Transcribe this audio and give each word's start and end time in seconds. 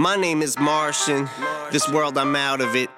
My 0.00 0.16
name 0.16 0.40
is 0.40 0.58
Martian. 0.58 1.28
This 1.70 1.86
world, 1.92 2.16
I'm 2.16 2.34
out 2.34 2.62
of 2.62 2.74
it. 2.74 2.88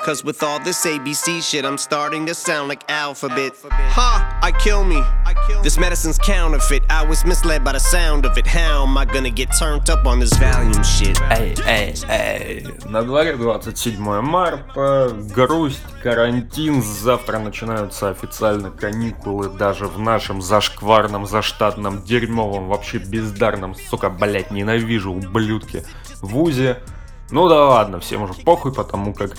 Cause 0.00 0.22
with 0.22 0.42
all 0.42 0.58
this 0.58 0.84
ABC 0.84 1.42
shit, 1.42 1.64
I'm 1.64 1.78
starting 1.78 2.26
to 2.26 2.34
sound 2.34 2.68
like 2.68 2.82
alphabet. 2.90 3.52
Ha! 3.70 4.40
I 4.42 4.52
kill 4.52 4.84
me. 4.84 5.02
This 5.62 5.78
medicine's 5.78 6.18
counterfeit. 6.18 6.82
I 6.90 7.06
was 7.06 7.24
misled 7.24 7.64
by 7.64 7.72
the 7.72 7.78
sound 7.80 8.26
of 8.26 8.36
it. 8.36 8.46
How 8.46 8.82
am 8.82 8.98
I 8.98 9.06
gonna 9.06 9.30
get 9.30 9.48
turned 9.58 9.88
up 9.88 10.04
on 10.04 10.18
this 10.18 10.34
volume 10.34 10.82
shit? 10.82 11.16
Эй, 11.30 11.54
эй, 11.64 11.94
эй. 12.08 12.66
На 12.90 13.02
дворе 13.02 13.36
27 13.36 14.20
марта, 14.20 15.16
грусть, 15.34 15.80
карантин, 16.02 16.82
завтра 16.82 17.38
начинаются 17.38 18.10
официально 18.10 18.70
каникулы 18.70 19.48
даже 19.48 19.86
в 19.86 19.98
нашем 19.98 20.42
зашкварном, 20.42 21.26
заштатном, 21.26 22.02
дерьмовом, 22.02 22.68
вообще 22.68 22.98
бездарном, 22.98 23.74
сука, 23.74 24.10
блять, 24.10 24.50
ненавижу, 24.50 25.12
ублюдки, 25.12 25.84
вузе. 26.22 26.78
Ну 27.30 27.48
да 27.48 27.66
ладно, 27.66 28.00
всем 28.00 28.22
уже 28.22 28.34
похуй, 28.34 28.72
потому 28.72 29.12
как 29.12 29.36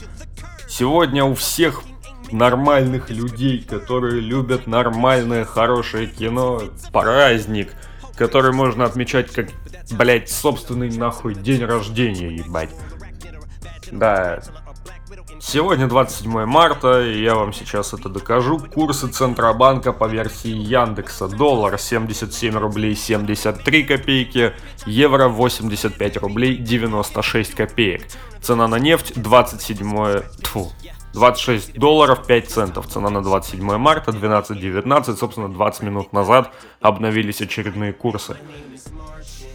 сегодня 0.68 1.24
у 1.24 1.34
всех 1.34 1.84
нормальных 2.32 3.10
людей, 3.10 3.64
которые 3.64 4.20
любят 4.20 4.68
нормальное, 4.68 5.46
хорошее 5.46 6.08
кино, 6.08 6.62
праздник, 6.92 7.74
который 8.16 8.52
можно 8.52 8.86
отмечать 8.86 9.32
как, 9.32 9.50
блять, 9.92 10.30
собственный 10.30 10.90
нахуй 10.90 11.36
день 11.36 11.64
рождения, 11.64 12.36
ебать. 12.36 12.72
Да, 13.92 14.42
Сегодня 15.46 15.88
27 15.88 16.46
марта, 16.46 17.04
и 17.06 17.22
я 17.22 17.36
вам 17.36 17.52
сейчас 17.52 17.94
это 17.94 18.08
докажу. 18.08 18.60
Курсы 18.74 19.10
Центробанка 19.10 19.92
по 19.92 20.06
версии 20.06 20.50
Яндекса. 20.50 21.28
Доллар 21.28 21.78
77 21.78 22.56
рублей 22.56 22.96
73 22.96 23.84
копейки, 23.84 24.54
евро 24.86 25.28
85 25.28 26.18
рублей 26.18 26.56
96 26.56 27.56
копеек. 27.56 28.04
Цена 28.42 28.70
на 28.70 28.80
нефть 28.80 29.22
27... 29.22 30.22
Тьфу, 30.42 30.72
26 31.14 31.78
долларов 31.78 32.26
5 32.26 32.50
центов. 32.50 32.88
Цена 32.88 33.10
на 33.10 33.22
27 33.22 33.78
марта 33.78 34.12
12.19. 34.12 35.18
Собственно, 35.18 35.50
20 35.50 35.84
минут 35.84 36.14
назад 36.14 36.54
обновились 36.80 37.42
очередные 37.42 37.92
курсы. 37.92 38.38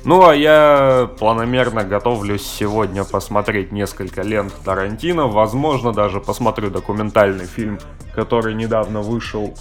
Ну 0.04 0.26
а 0.26 0.34
я 0.34 1.10
планомерно 1.18 1.84
готовлюсь 1.84 2.46
сегодня 2.46 3.04
посмотреть 3.04 3.72
несколько 3.72 4.22
лент 4.22 4.54
Тарантино. 4.64 5.26
Возможно, 5.26 5.92
даже 5.92 6.20
посмотрю 6.20 6.70
документальный 6.70 7.46
фильм, 7.46 7.78
который 8.14 8.54
недавно 8.54 9.00
вышел 9.00 9.54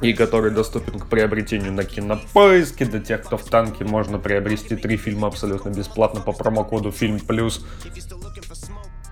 и 0.00 0.12
который 0.12 0.50
доступен 0.50 0.98
к 0.98 1.06
приобретению 1.06 1.72
на 1.72 1.84
кинопоиске. 1.84 2.84
Для 2.84 3.00
тех, 3.00 3.22
кто 3.22 3.36
в 3.36 3.44
танке, 3.44 3.84
можно 3.84 4.18
приобрести 4.18 4.76
три 4.76 4.96
фильма 4.96 5.28
абсолютно 5.28 5.70
бесплатно 5.70 6.20
по 6.20 6.32
промокоду 6.32 6.90
Фильм 6.90 7.20
Плюс. 7.20 7.64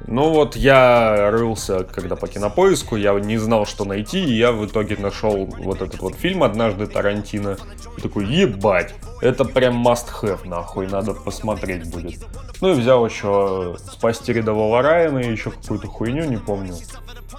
Ну 0.06 0.31
вот 0.31 0.56
я 0.56 1.31
рылся, 1.31 1.84
когда 1.84 2.17
по 2.17 2.27
кинопоиску, 2.27 2.97
я 2.97 3.12
не 3.20 3.39
знал, 3.39 3.67
что 3.67 3.84
найти, 3.84 4.25
и 4.25 4.36
я 4.36 4.53
в 4.53 4.67
итоге 4.67 4.97
нашел 4.97 5.47
вот 5.47 5.81
этот 5.81 6.00
вот 6.00 6.14
фильм 6.14 6.42
«Однажды 6.42 6.86
Тарантино». 6.86 7.56
И 7.97 8.00
такой, 8.00 8.27
ебать, 8.27 8.94
это 9.20 9.44
прям 9.44 9.86
must 9.86 10.06
have, 10.22 10.47
нахуй, 10.48 10.89
надо 10.89 11.14
посмотреть 11.14 11.91
будет. 11.91 12.25
Ну 12.61 12.70
и 12.70 12.75
взял 12.75 13.05
еще 13.06 13.77
«Спасти 13.92 14.33
рядового 14.33 14.83
Райана» 14.83 15.19
и 15.19 15.31
еще 15.31 15.50
какую-то 15.50 15.86
хуйню, 15.86 16.25
не 16.25 16.37
помню. 16.37 16.75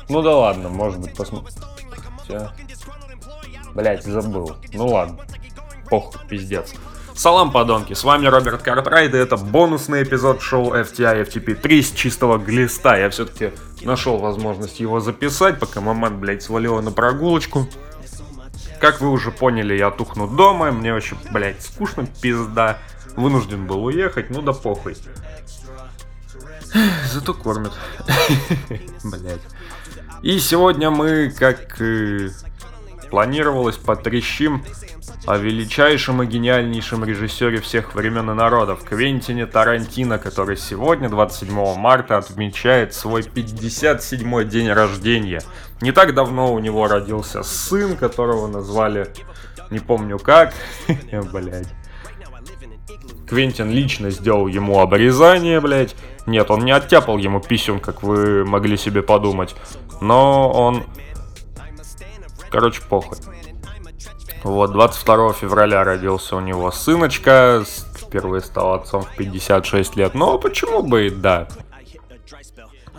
Ну 0.10 0.22
да 0.22 0.36
ладно, 0.36 0.70
может 0.70 1.00
быть 1.00 1.16
посмотрим. 1.16 1.54
Блять, 3.74 4.04
забыл. 4.04 4.56
Ну 4.74 4.88
ладно. 4.88 5.20
Похуй, 5.90 6.22
пиздец. 6.28 6.74
Салам, 7.16 7.52
подонки, 7.52 7.94
с 7.94 8.04
вами 8.04 8.26
Роберт 8.26 8.64
Картрайд, 8.64 9.14
и 9.14 9.18
это 9.18 9.38
бонусный 9.38 10.04
эпизод 10.04 10.42
шоу 10.42 10.74
FTI 10.74 11.28
FTP 11.28 11.54
3 11.54 11.84
с 11.84 11.92
чистого 11.92 12.40
глиста. 12.40 12.98
Я 12.98 13.10
все-таки 13.12 13.52
нашел 13.84 14.18
возможность 14.18 14.80
его 14.80 15.00
записать, 15.00 15.60
пока 15.60 15.80
маман, 15.80 16.20
блядь, 16.20 16.42
свалила 16.42 16.82
на 16.82 16.92
прогулочку. 16.92 17.70
Как 18.80 19.00
вы 19.00 19.10
уже 19.12 19.32
поняли, 19.32 19.76
я 19.76 19.92
тухну 19.92 20.28
дома, 20.28 20.72
мне 20.72 20.92
вообще, 20.92 21.16
блядь, 21.32 21.62
скучно, 21.62 22.08
пизда. 22.22 22.80
Вынужден 23.16 23.68
был 23.68 23.86
уехать, 23.86 24.32
ну 24.32 24.42
да 24.42 24.54
похуй. 24.54 24.98
Зато 27.12 27.34
кормят. 27.36 27.74
Блять. 29.04 29.42
И 30.24 30.40
сегодня 30.40 30.90
мы, 30.90 31.30
как 31.30 31.80
планировалось, 33.14 33.78
потрещим 33.78 34.64
о 35.28 35.38
величайшем 35.38 36.24
и 36.24 36.26
гениальнейшем 36.26 37.06
режиссере 37.06 37.62
всех 37.62 37.94
времен 37.94 38.32
и 38.32 38.34
народов, 38.34 38.84
Квентине 38.84 39.46
Тарантино, 39.46 40.18
который 40.18 40.58
сегодня, 40.58 41.10
27 41.10 41.76
марта, 41.76 42.18
отмечает 42.18 42.96
свой 42.96 43.22
57-й 43.22 44.46
день 44.46 44.72
рождения. 44.72 45.44
Не 45.80 45.92
так 45.92 46.16
давно 46.16 46.52
у 46.52 46.58
него 46.58 46.88
родился 46.88 47.44
сын, 47.44 47.96
которого 47.96 48.48
назвали 48.48 49.06
не 49.70 49.78
помню 49.78 50.18
как, 50.18 50.56
блять. 51.32 51.68
Квентин 53.28 53.70
лично 53.70 54.10
сделал 54.10 54.48
ему 54.48 54.80
обрезание, 54.80 55.62
блять. 55.62 55.96
Нет, 56.26 56.50
он 56.50 56.66
не 56.66 56.72
оттяпал 56.72 57.20
ему 57.20 57.42
писюн, 57.42 57.80
как 57.80 58.02
вы 58.02 58.44
могли 58.44 58.76
себе 58.76 59.04
подумать. 59.04 59.56
Но 60.02 60.50
он... 60.50 60.84
Короче, 62.54 62.84
похуй. 62.88 63.18
Вот, 64.44 64.74
22 64.74 65.34
февраля 65.34 65.84
родился 65.84 66.36
у 66.36 66.40
него 66.40 66.72
сыночка, 66.72 67.64
впервые 67.96 68.42
стал 68.42 68.76
отцом 68.76 69.02
в 69.02 69.16
56 69.16 69.96
лет. 69.96 70.14
Но 70.14 70.38
почему 70.38 70.84
бы 70.84 71.08
и 71.08 71.10
да. 71.10 71.48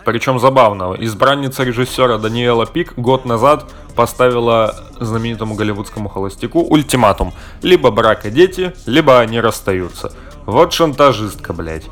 Причем 0.05 0.41
забавно, 0.41 0.97
избранница 0.99 1.63
режиссера 1.63 2.19
Даниэла 2.19 2.67
Пик 2.67 2.95
год 2.99 3.27
назад 3.27 3.71
поставила 3.95 4.75
знаменитому 4.99 5.55
голливудскому 5.55 6.09
холостяку 6.09 6.61
ультиматум. 6.61 7.33
Либо 7.63 7.93
брак 7.93 8.27
и 8.27 8.31
дети, 8.33 8.75
либо 8.87 9.21
они 9.21 9.39
расстаются. 9.39 10.13
Вот 10.47 10.73
шантажистка, 10.73 11.53
блядь. 11.53 11.85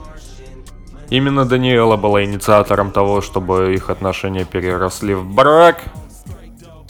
Именно 1.10 1.44
Даниэла 1.44 1.96
была 1.96 2.24
инициатором 2.24 2.90
того, 2.90 3.20
чтобы 3.20 3.72
их 3.74 3.88
отношения 3.88 4.44
переросли 4.44 5.14
в 5.14 5.24
брак, 5.26 5.84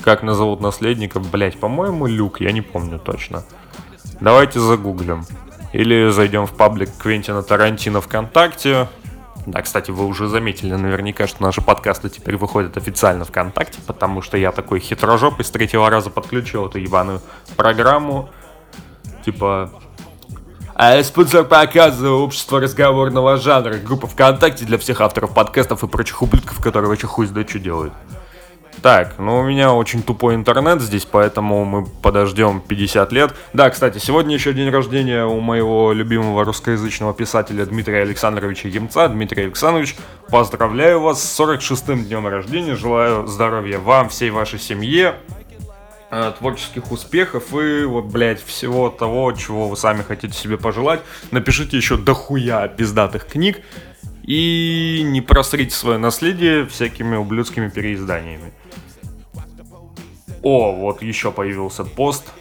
как 0.02 0.22
назовут 0.22 0.60
наследника, 0.60 1.20
блять, 1.20 1.58
по-моему, 1.58 2.06
Люк, 2.06 2.40
я 2.40 2.52
не 2.52 2.60
помню 2.60 2.98
точно. 2.98 3.44
Давайте 4.20 4.60
загуглим. 4.60 5.24
Или 5.72 6.10
зайдем 6.10 6.46
в 6.46 6.52
паблик 6.52 6.90
Квентина 6.98 7.42
Тарантино 7.42 8.00
ВКонтакте. 8.00 8.88
Да, 9.46 9.62
кстати, 9.62 9.90
вы 9.90 10.06
уже 10.06 10.28
заметили 10.28 10.74
наверняка, 10.74 11.26
что 11.26 11.42
наши 11.42 11.62
подкасты 11.62 12.08
теперь 12.10 12.36
выходят 12.36 12.76
официально 12.76 13.24
ВКонтакте, 13.24 13.78
потому 13.86 14.22
что 14.22 14.36
я 14.36 14.52
такой 14.52 14.78
хитрожопый 14.78 15.44
с 15.44 15.50
третьего 15.50 15.88
раза 15.90 16.10
подключил 16.10 16.66
эту 16.66 16.78
ебаную 16.78 17.20
программу. 17.56 18.28
Типа, 19.24 19.70
а 20.74 21.02
спонсор 21.02 21.44
показа 21.44 22.10
общество 22.10 22.60
разговорного 22.60 23.36
жанра, 23.36 23.78
группа 23.78 24.06
ВКонтакте 24.06 24.64
для 24.64 24.78
всех 24.78 25.00
авторов 25.00 25.34
подкастов 25.34 25.82
и 25.84 25.88
прочих 25.88 26.22
ублюдков, 26.22 26.60
которые 26.60 26.88
вообще 26.88 27.06
хуй 27.06 27.26
знает 27.26 27.50
что 27.50 27.58
делают. 27.58 27.92
Так, 28.80 29.18
ну 29.18 29.38
у 29.38 29.42
меня 29.44 29.72
очень 29.74 30.02
тупой 30.02 30.34
интернет 30.34 30.80
здесь, 30.80 31.04
поэтому 31.04 31.64
мы 31.64 31.86
подождем 31.86 32.60
50 32.60 33.12
лет. 33.12 33.34
Да, 33.52 33.70
кстати, 33.70 33.98
сегодня 33.98 34.34
еще 34.34 34.52
день 34.52 34.70
рождения 34.70 35.24
у 35.24 35.40
моего 35.40 35.92
любимого 35.92 36.44
русскоязычного 36.44 37.14
писателя 37.14 37.64
Дмитрия 37.66 38.02
Александровича 38.02 38.68
Емца. 38.68 39.08
Дмитрий 39.08 39.44
Александрович, 39.44 39.94
поздравляю 40.30 41.00
вас 41.00 41.22
с 41.22 41.40
46-м 41.40 42.04
днем 42.04 42.26
рождения, 42.26 42.74
желаю 42.74 43.26
здоровья 43.26 43.78
вам, 43.78 44.08
всей 44.08 44.30
вашей 44.30 44.58
семье, 44.58 45.14
э, 46.10 46.32
творческих 46.38 46.90
успехов 46.90 47.54
и 47.54 47.84
вот, 47.84 48.06
блядь, 48.06 48.42
всего 48.44 48.90
того, 48.90 49.30
чего 49.32 49.68
вы 49.68 49.76
сами 49.76 50.02
хотите 50.02 50.34
себе 50.34 50.56
пожелать. 50.58 51.02
Напишите 51.30 51.76
еще 51.76 51.96
дохуя 51.96 52.66
пиздатых 52.66 53.26
книг 53.26 53.60
и 54.24 55.02
не 55.04 55.20
просрите 55.20 55.74
свое 55.74 55.98
наследие 55.98 56.66
всякими 56.66 57.16
ублюдскими 57.16 57.68
переизданиями. 57.68 58.52
О, 60.42 60.72
вот 60.72 61.02
еще 61.02 61.30
появился 61.30 61.84
пост 61.84 62.32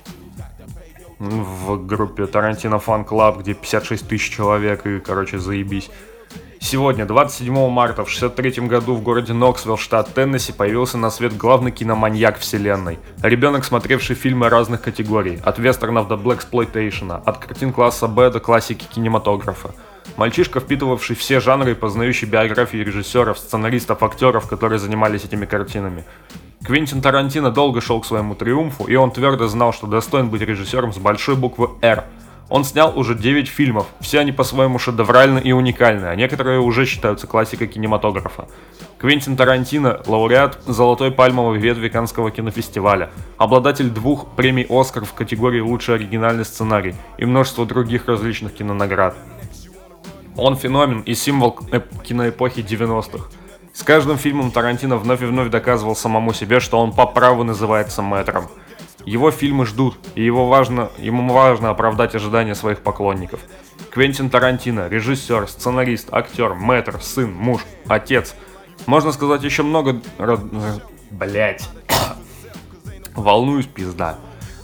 в 1.19 1.86
группе 1.86 2.25
Тарантино 2.25 2.80
Fan 2.79 3.06
Club, 3.06 3.39
где 3.39 3.53
56 3.53 4.07
тысяч 4.07 4.36
человек, 4.36 4.88
и, 4.88 5.00
короче, 5.00 5.38
заебись. 5.38 5.92
Сегодня, 6.59 7.06
27 7.06 7.69
марта, 7.69 8.06
в 8.06 8.09
63 8.09 8.68
году 8.68 8.95
в 8.95 9.03
городе 9.03 9.33
Ноксвилл, 9.33 9.77
штат 9.77 10.13
Теннесси, 10.13 10.51
появился 10.51 10.98
на 10.98 11.09
свет 11.09 11.36
главный 11.36 11.71
киноманьяк 11.71 12.39
вселенной. 12.39 13.00
Ребенок, 13.21 13.65
смотревший 13.65 14.15
фильмы 14.15 14.50
разных 14.50 14.81
категорий, 14.81 15.39
от 15.44 15.59
вестернов 15.59 16.07
до 16.07 16.18
блэксплойтейшена, 16.18 17.18
от 17.18 17.38
картин 17.39 17.74
класса 17.74 18.07
Б 18.07 18.31
до 18.31 18.39
классики 18.39 18.86
кинематографа. 18.86 19.75
Мальчишка, 20.18 20.59
впитывавший 20.59 21.15
все 21.15 21.39
жанры 21.39 21.71
и 21.71 21.75
познающий 21.75 22.27
биографии 22.27 22.77
режиссеров, 22.77 23.38
сценаристов, 23.38 24.03
актеров, 24.03 24.48
которые 24.48 24.80
занимались 24.80 25.24
этими 25.24 25.45
картинами. 25.45 26.03
Квентин 26.63 27.01
Тарантино 27.01 27.50
долго 27.50 27.81
шел 27.81 28.00
к 28.01 28.06
своему 28.06 28.36
триумфу, 28.36 28.86
и 28.86 28.95
он 28.95 29.12
твердо 29.12 29.48
знал, 29.48 29.74
что 29.74 29.88
достоин 29.88 30.30
быть 30.30 30.42
режиссером 30.42 30.94
с 30.94 30.98
большой 30.98 31.36
буквы 31.36 31.69
«Р». 31.81 32.03
Он 32.50 32.65
снял 32.65 32.92
уже 33.00 33.15
9 33.15 33.48
фильмов, 33.48 33.88
все 34.01 34.19
они 34.19 34.33
по-своему 34.33 34.77
шедевральны 34.77 35.39
и 35.39 35.53
уникальны, 35.53 36.07
а 36.07 36.15
некоторые 36.15 36.59
уже 36.59 36.86
считаются 36.86 37.25
классикой 37.25 37.68
кинематографа. 37.68 38.47
Квентин 39.00 39.38
Тарантино– 39.38 40.01
лауреат 40.06 40.59
«Золотой 40.68 41.12
пальмовой 41.12 41.59
ветви 41.59 41.88
Канского 41.88 42.30
кинофестиваля», 42.30 43.09
обладатель 43.38 43.89
двух 43.89 44.36
премий 44.36 44.68
«Оскар» 44.69 45.06
в 45.06 45.13
категории 45.13 45.62
«Лучший 45.62 45.95
оригинальный 45.95 46.44
сценарий» 46.45 46.94
и 47.18 47.25
множество 47.25 47.65
других 47.65 48.07
различных 48.07 48.54
кинонаград. 48.54 49.15
Он 50.38 50.56
феномен 50.56 51.01
и 51.01 51.13
символ 51.13 51.51
киноэпохи 52.04 52.62
90-х. 52.62 53.30
С 53.74 53.83
каждым 53.83 54.18
фильмом 54.18 54.51
Тарантино 54.51 54.98
вновь 54.98 55.22
и 55.22 55.25
вновь 55.25 55.50
доказывал 55.50 55.95
самому 55.95 56.33
себе, 56.33 56.60
что 56.60 56.80
он 56.80 56.94
по 56.94 57.06
праву 57.06 57.44
называется 57.44 58.01
мэтром– 58.01 58.48
его 59.06 59.31
фильмы 59.31 59.66
ждут, 59.66 59.98
и 60.16 60.24
его 60.24 60.48
важно, 60.48 60.92
ему 60.98 61.33
важно 61.33 61.69
оправдать 61.69 62.13
ожидания 62.16 62.56
своих 62.56 62.81
поклонников. 62.81 63.39
Квентин 63.89 64.30
Тарантино, 64.30 64.88
режиссер, 64.88 65.48
сценарист, 65.48 66.10
актер, 66.12 66.54
мэтр, 66.54 67.01
сын, 67.01 67.31
муж, 67.31 67.62
отец. 67.88 68.36
Можно 68.86 69.12
сказать 69.12 69.44
еще 69.44 69.63
много... 69.63 70.01
Блять. 71.10 71.68
Волнуюсь, 73.16 73.66
пизда. 73.66 74.18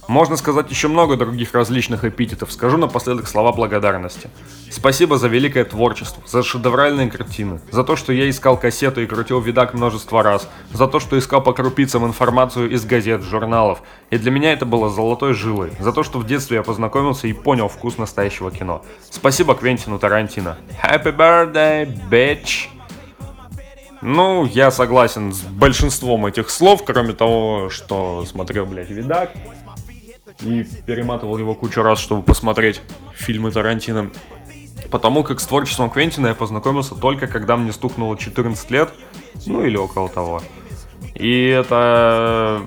Можно 0.08 0.38
сказать 0.38 0.70
еще 0.72 0.88
много 0.88 1.18
других 1.18 1.54
различных 1.54 2.06
эпитетов, 2.06 2.52
скажу 2.54 2.78
напоследок 2.78 3.28
слова 3.28 3.52
благодарности. 3.52 4.30
Спасибо 4.72 5.18
за 5.18 5.28
великое 5.28 5.66
творчество, 5.66 6.24
за 6.26 6.44
шедевральные 6.44 7.12
картины, 7.12 7.60
за 7.72 7.84
то, 7.84 7.98
что 7.98 8.14
я 8.14 8.30
искал 8.30 8.58
кассету 8.58 9.02
и 9.02 9.06
крутил 9.06 9.42
видак 9.42 9.74
множество 9.74 10.24
раз, 10.24 10.48
за 10.72 10.88
то, 10.88 11.02
что 11.02 11.20
искал 11.20 11.44
по 11.44 11.52
крупицам 11.52 12.06
информацию 12.06 12.70
из 12.70 12.86
газет, 12.86 13.22
журналов, 13.22 13.82
и 14.10 14.18
для 14.18 14.32
меня 14.32 14.54
это 14.54 14.66
было 14.66 14.90
золотой 14.90 15.34
жилой, 15.34 15.72
за 15.80 15.92
то, 15.92 16.04
что 16.04 16.20
в 16.20 16.26
детстве 16.26 16.58
я 16.58 16.64
познакомился 16.64 17.28
и 17.28 17.34
понял 17.34 17.68
вкус 17.68 17.98
настоящего 17.98 18.50
кино. 18.50 18.84
Спасибо 19.10 19.56
Квентину 19.56 20.00
Тарантино. 20.00 20.58
Happy 20.82 21.14
birthday, 21.14 21.86
bitch! 22.10 22.70
Ну, 24.02 24.46
я 24.46 24.70
согласен 24.72 25.34
с 25.34 25.42
большинством 25.42 26.28
этих 26.28 26.50
слов, 26.50 26.84
кроме 26.86 27.14
того, 27.14 27.70
что 27.70 28.24
смотрел, 28.26 28.66
блядь, 28.66 28.90
видак, 28.90 29.32
и 30.42 30.64
перематывал 30.86 31.38
его 31.38 31.56
кучу 31.56 31.82
раз, 31.82 32.00
чтобы 32.00 32.24
посмотреть 32.24 32.82
фильмы 33.14 33.52
Тарантино. 33.52 34.12
Потому 34.92 35.24
как 35.24 35.40
с 35.40 35.46
творчеством 35.46 35.90
Квентина 35.90 36.28
я 36.28 36.36
познакомился 36.36 36.96
только 36.96 37.28
когда 37.28 37.58
мне 37.58 37.72
стукнуло 37.72 38.18
14 38.18 38.72
лет, 38.72 38.94
ну 39.46 39.64
или 39.64 39.78
около 39.78 40.10
того. 40.10 40.42
И 41.16 41.48
это... 41.48 42.62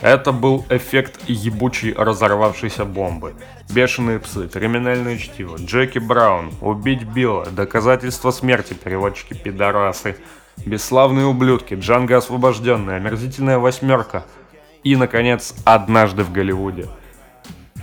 Это 0.00 0.30
был 0.30 0.64
эффект 0.70 1.18
ебучей 1.26 1.92
разорвавшейся 1.92 2.84
бомбы. 2.84 3.34
Бешеные 3.68 4.20
псы, 4.20 4.46
криминальное 4.46 5.18
чтиво, 5.18 5.56
Джеки 5.56 5.98
Браун, 5.98 6.52
убить 6.60 7.02
Билла, 7.02 7.46
доказательства 7.46 8.30
смерти, 8.30 8.74
переводчики 8.74 9.34
пидорасы, 9.34 10.16
бесславные 10.64 11.26
ублюдки, 11.26 11.74
Джанго 11.74 12.16
освобожденный, 12.16 12.96
омерзительная 12.96 13.58
восьмерка– 13.58 14.24
и, 14.82 14.96
наконец, 14.96 15.54
«Однажды 15.64 16.22
в 16.22 16.32
Голливуде». 16.32 16.86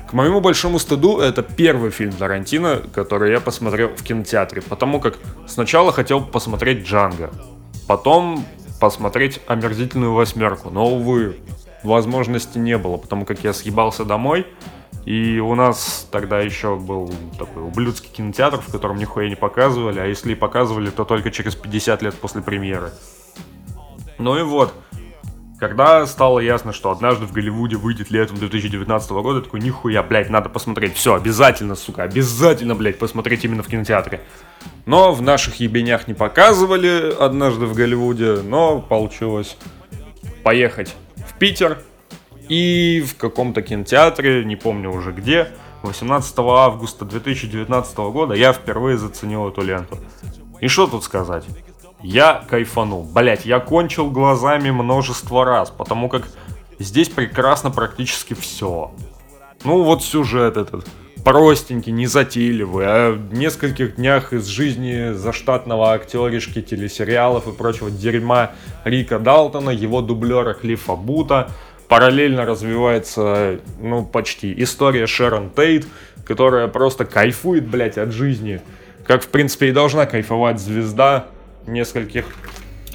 К 0.10 0.14
моему 0.14 0.40
большому 0.40 0.80
стыду, 0.80 1.20
это 1.20 1.42
первый 1.42 1.90
фильм 1.90 2.14
Тарантино, 2.14 2.82
который 2.94 3.32
я 3.32 3.40
посмотрел 3.40 3.90
в 3.90 4.04
кинотеатре, 4.04 4.62
потому 4.62 5.00
как 5.00 5.18
сначала 5.48 5.92
хотел 5.92 6.22
посмотреть 6.22 6.86
«Джанго», 6.86 7.32
потом 7.88 8.46
посмотреть 8.80 9.42
«Омерзительную 9.48 10.14
восьмерку», 10.14 10.70
но, 10.70 10.88
увы, 10.88 11.38
возможности 11.84 12.58
не 12.58 12.78
было, 12.78 12.98
потому 12.98 13.26
как 13.26 13.44
я 13.44 13.54
съебался 13.54 14.06
домой, 14.06 14.46
и 15.06 15.40
у 15.40 15.54
нас 15.56 16.08
тогда 16.12 16.40
еще 16.40 16.76
был 16.76 17.12
такой 17.38 17.64
ублюдский 17.64 18.10
кинотеатр, 18.10 18.60
в 18.60 18.72
котором 18.72 18.98
нихуя 18.98 19.30
не 19.30 19.36
показывали, 19.36 20.00
а 20.00 20.06
если 20.06 20.32
и 20.32 20.36
показывали, 20.36 20.90
то 20.90 21.06
только 21.06 21.32
через 21.32 21.56
50 21.56 22.02
лет 22.02 22.16
после 22.16 22.42
премьеры. 22.42 22.92
Ну 24.18 24.38
и 24.38 24.42
вот, 24.42 24.74
когда 25.68 26.06
стало 26.06 26.38
ясно, 26.42 26.74
что 26.74 26.92
однажды 26.92 27.26
в 27.26 27.32
Голливуде 27.32 27.76
выйдет 27.76 28.12
летом 28.12 28.38
2019 28.38 29.10
года, 29.10 29.42
такой, 29.42 29.62
нихуя, 29.62 30.04
блядь, 30.04 30.30
надо 30.30 30.48
посмотреть. 30.48 30.96
Все, 30.96 31.16
обязательно, 31.16 31.74
сука, 31.74 32.04
обязательно, 32.04 32.76
блядь, 32.76 33.00
посмотреть 33.00 33.46
именно 33.46 33.64
в 33.64 33.68
кинотеатре. 33.68 34.22
Но 34.86 35.12
в 35.12 35.24
наших 35.24 35.56
ебенях 35.56 36.08
не 36.08 36.14
показывали 36.14 37.12
однажды 37.20 37.66
в 37.66 37.74
Голливуде, 37.74 38.42
но 38.44 38.80
получилось 38.80 39.58
поехать 40.44 40.96
в 41.16 41.34
Питер 41.40 41.80
и 42.48 43.04
в 43.04 43.18
каком-то 43.18 43.64
кинотеатре, 43.64 44.46
не 44.46 44.56
помню 44.56 44.92
уже 44.92 45.14
где, 45.14 45.48
18 45.82 46.36
августа 46.38 47.06
2019 47.06 47.98
года 47.98 48.36
я 48.36 48.54
впервые 48.54 49.00
заценил 49.00 49.50
эту 49.50 49.64
ленту. 49.64 49.98
И 50.62 50.68
что 50.68 50.86
тут 50.86 51.04
сказать? 51.04 51.44
Я 52.02 52.44
кайфанул. 52.50 53.04
Блять, 53.04 53.46
я 53.46 53.60
кончил 53.60 54.12
глазами 54.12 54.72
множество 54.72 55.46
раз, 55.46 55.70
потому 55.70 56.10
как 56.10 56.24
здесь 56.80 57.10
прекрасно 57.10 57.72
практически 57.72 58.34
все. 58.34 58.92
Ну 59.64 59.84
вот 59.84 60.04
сюжет 60.04 60.58
этот 60.58 60.88
простенький, 61.24 61.92
незатейливый, 61.92 62.86
а 62.88 63.12
в 63.12 63.34
нескольких 63.34 63.96
днях 63.96 64.32
из 64.32 64.46
жизни 64.46 65.14
заштатного 65.14 65.94
актеришки 65.94 66.62
телесериалов 66.62 67.48
и 67.48 67.52
прочего 67.52 67.90
дерьма 67.90 68.52
Рика 68.84 69.18
Далтона, 69.18 69.72
его 69.72 70.02
дублера 70.02 70.54
Клиффа 70.54 70.96
Бута, 70.96 71.50
параллельно 71.88 72.46
развивается, 72.46 73.60
ну, 73.82 74.06
почти 74.06 74.54
история 74.62 75.08
Шерон 75.08 75.50
Тейт, 75.50 75.88
которая 76.26 76.68
просто 76.68 77.06
кайфует, 77.06 77.68
блять, 77.68 77.98
от 77.98 78.12
жизни. 78.12 78.62
Как, 79.06 79.24
в 79.24 79.28
принципе, 79.28 79.70
и 79.70 79.72
должна 79.72 80.06
кайфовать 80.06 80.60
звезда, 80.60 81.28
нескольких 81.68 82.26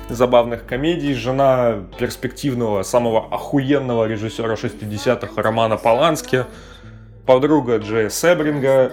забавных 0.09 0.67
комедий. 0.67 1.15
Жена 1.15 1.85
перспективного, 1.99 2.83
самого 2.83 3.27
охуенного 3.33 4.07
режиссера 4.07 4.55
60-х 4.55 5.41
Романа 5.41 5.77
Полански. 5.77 6.47
Подруга 7.27 7.79
Джея 7.79 8.09
Себринга. 8.09 8.93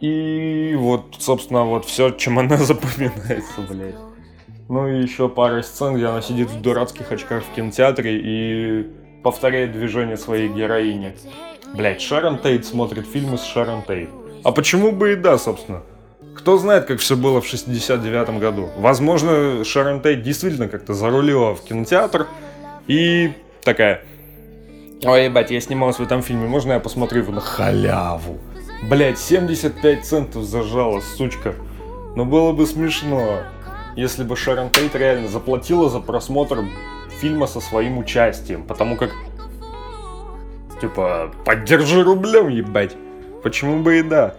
И 0.00 0.74
вот, 0.76 1.16
собственно, 1.18 1.64
вот 1.64 1.84
все, 1.84 2.10
чем 2.10 2.38
она 2.38 2.56
запоминается, 2.58 3.60
блядь. 3.68 3.94
Ну 4.68 4.88
и 4.88 5.02
еще 5.02 5.28
пара 5.28 5.62
сцен, 5.62 5.94
где 5.94 6.06
она 6.06 6.22
сидит 6.22 6.48
в 6.48 6.60
дурацких 6.60 7.12
очках 7.12 7.44
в 7.44 7.54
кинотеатре 7.54 8.18
и 8.18 8.90
повторяет 9.22 9.72
движение 9.72 10.16
своей 10.16 10.48
героини. 10.48 11.14
Блять, 11.74 12.00
Шерон 12.00 12.38
Тейт 12.38 12.66
смотрит 12.66 13.06
фильмы 13.06 13.38
с 13.38 13.44
Шерон 13.44 13.82
Тейт. 13.82 14.10
А 14.44 14.50
почему 14.50 14.92
бы 14.92 15.12
и 15.12 15.16
да, 15.16 15.38
собственно? 15.38 15.82
Кто 16.36 16.56
знает, 16.56 16.86
как 16.86 17.00
все 17.00 17.16
было 17.16 17.40
в 17.40 17.46
69 17.46 18.40
году. 18.40 18.70
Возможно, 18.76 19.64
Шарон 19.64 20.00
Тейт 20.00 20.22
действительно 20.22 20.68
как-то 20.68 20.94
зарулила 20.94 21.54
в 21.54 21.62
кинотеатр 21.62 22.26
и 22.86 23.32
такая... 23.62 24.02
Ой, 25.04 25.26
ебать, 25.26 25.50
я 25.50 25.60
снималась 25.60 25.96
в 25.96 26.02
этом 26.02 26.22
фильме, 26.22 26.46
можно 26.46 26.72
я 26.72 26.80
посмотрю 26.80 27.22
его 27.22 27.32
на 27.32 27.40
халяву? 27.40 28.38
Блять, 28.88 29.18
75 29.18 30.04
центов 30.04 30.44
зажала, 30.44 31.00
сучка. 31.00 31.54
Но 32.16 32.24
было 32.24 32.52
бы 32.52 32.66
смешно, 32.66 33.40
если 33.96 34.24
бы 34.24 34.36
Шарон 34.36 34.70
Тейт 34.70 34.94
реально 34.94 35.28
заплатила 35.28 35.90
за 35.90 36.00
просмотр 36.00 36.64
фильма 37.20 37.46
со 37.46 37.60
своим 37.60 37.98
участием. 37.98 38.62
Потому 38.64 38.96
как, 38.96 39.10
типа, 40.80 41.32
поддержи 41.44 42.02
рублем, 42.02 42.48
ебать. 42.48 42.96
Почему 43.42 43.82
бы 43.82 43.98
и 43.98 44.02
да 44.02 44.34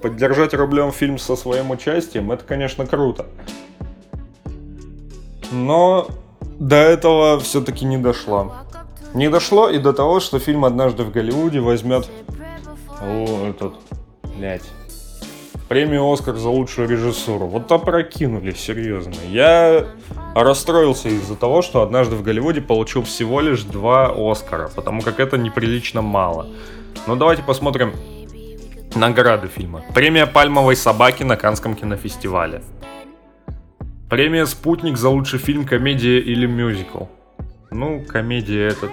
поддержать 0.00 0.54
рублем 0.54 0.92
фильм 0.92 1.18
со 1.18 1.36
своим 1.36 1.70
участием, 1.70 2.32
это, 2.32 2.44
конечно, 2.44 2.86
круто. 2.86 3.26
Но 5.52 6.08
до 6.58 6.76
этого 6.76 7.40
все-таки 7.40 7.84
не 7.84 7.98
дошло. 7.98 8.52
Не 9.14 9.28
дошло 9.28 9.68
и 9.68 9.78
до 9.78 9.92
того, 9.92 10.20
что 10.20 10.38
фильм 10.38 10.64
«Однажды 10.64 11.02
в 11.02 11.10
Голливуде» 11.10 11.60
возьмет... 11.60 12.08
О, 13.00 13.48
этот... 13.48 13.74
Блять. 14.36 14.62
Премию 15.68 16.10
«Оскар» 16.10 16.36
за 16.36 16.48
лучшую 16.48 16.88
режиссуру. 16.88 17.46
Вот 17.46 17.70
опрокинули, 17.72 18.52
серьезно. 18.52 19.14
Я 19.28 19.86
расстроился 20.34 21.08
из-за 21.08 21.34
того, 21.34 21.62
что 21.62 21.82
«Однажды 21.82 22.14
в 22.14 22.22
Голливуде» 22.22 22.60
получил 22.60 23.02
всего 23.02 23.40
лишь 23.40 23.62
два 23.62 24.12
«Оскара», 24.16 24.70
потому 24.74 25.02
как 25.02 25.18
это 25.18 25.38
неприлично 25.38 26.02
мало. 26.02 26.46
Но 27.06 27.16
давайте 27.16 27.42
посмотрим 27.42 27.94
Награды 28.94 29.46
фильма. 29.48 29.82
Премия 29.94 30.26
«Пальмовой 30.26 30.74
собаки» 30.74 31.22
на 31.22 31.36
Канском 31.36 31.74
кинофестивале. 31.76 32.62
Премия 34.08 34.46
«Спутник» 34.46 34.96
за 34.96 35.08
лучший 35.08 35.38
фильм, 35.38 35.64
комедия 35.64 36.18
или 36.18 36.46
мюзикл. 36.46 37.04
Ну, 37.70 38.04
комедия 38.04 38.68
это... 38.68 38.88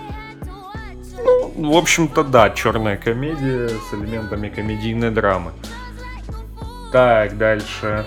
Ну, 1.55 1.73
в 1.73 1.77
общем-то, 1.77 2.23
да, 2.23 2.51
черная 2.51 2.97
комедия 2.97 3.69
с 3.69 3.93
элементами 3.93 4.49
комедийной 4.49 5.09
драмы. 5.09 5.51
Так, 6.91 7.37
дальше. 7.37 8.05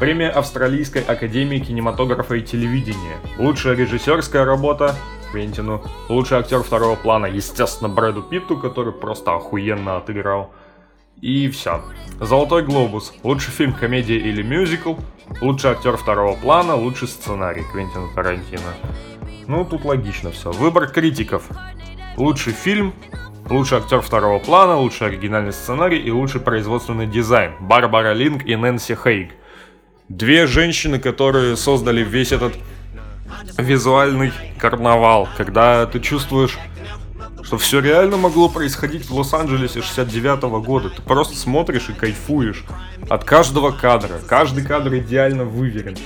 Премия 0.00 0.30
Австралийской 0.30 1.02
Академии 1.02 1.60
кинематографа 1.60 2.34
и 2.34 2.42
телевидения. 2.42 3.16
Лучшая 3.38 3.76
режиссерская 3.76 4.44
работа 4.44 4.96
Квентину. 5.30 5.82
Лучший 6.08 6.38
актер 6.38 6.62
второго 6.62 6.96
плана, 6.96 7.26
естественно, 7.26 7.88
Брэду 7.88 8.22
Питту, 8.22 8.56
который 8.56 8.92
просто 8.92 9.34
охуенно 9.34 9.98
отыграл. 9.98 10.50
И 11.20 11.48
все. 11.48 11.82
Золотой 12.20 12.62
глобус. 12.62 13.12
Лучший 13.22 13.52
фильм, 13.52 13.72
комедия 13.72 14.18
или 14.18 14.42
мюзикл. 14.42 14.94
Лучший 15.40 15.72
актер 15.72 15.96
второго 15.96 16.36
плана, 16.36 16.74
лучший 16.74 17.08
сценарий 17.08 17.64
Квентина 17.72 18.06
Тарантино. 18.14 18.74
Ну, 19.46 19.64
тут 19.64 19.84
логично 19.84 20.30
все. 20.30 20.52
Выбор 20.52 20.88
критиков. 20.88 21.42
Лучший 22.16 22.52
фильм, 22.52 22.94
лучший 23.48 23.78
актер 23.78 24.00
второго 24.00 24.38
плана, 24.38 24.76
лучший 24.76 25.08
оригинальный 25.08 25.52
сценарий 25.52 25.98
и 25.98 26.10
лучший 26.10 26.40
производственный 26.40 27.06
дизайн. 27.06 27.52
Барбара 27.60 28.12
Линк 28.12 28.44
и 28.46 28.56
Нэнси 28.56 28.96
Хейг. 28.96 29.32
Две 30.08 30.46
женщины, 30.46 30.98
которые 30.98 31.56
создали 31.56 32.02
весь 32.02 32.32
этот 32.32 32.54
визуальный 33.58 34.32
карнавал, 34.58 35.28
когда 35.36 35.86
ты 35.86 36.00
чувствуешь, 36.00 36.58
что 37.48 37.56
все 37.56 37.80
реально 37.80 38.18
могло 38.18 38.50
происходить 38.50 39.08
в 39.08 39.14
Лос-Анджелесе 39.14 39.80
69 39.80 40.50
-го 40.50 40.62
года. 40.62 40.90
Ты 40.90 41.00
просто 41.00 41.34
смотришь 41.34 41.88
и 41.88 41.94
кайфуешь 41.94 42.62
от 43.08 43.24
каждого 43.24 43.70
кадра. 43.70 44.20
Каждый 44.28 44.66
кадр 44.66 44.96
идеально 44.96 45.44
выверен. 45.44 45.96